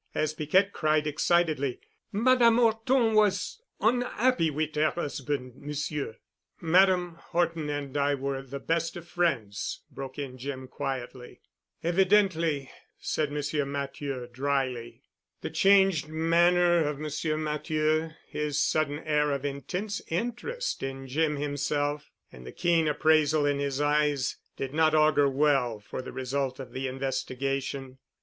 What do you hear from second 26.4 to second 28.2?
of the investigation.